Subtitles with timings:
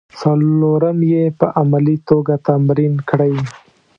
[0.19, 3.33] څلورم یې په عملي توګه تمرین کړئ.